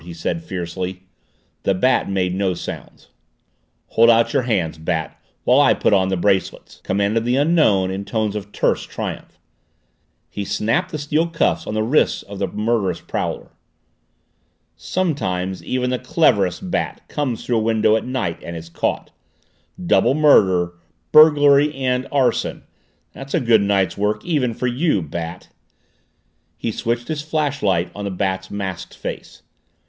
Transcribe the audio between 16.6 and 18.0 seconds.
Bat comes through a window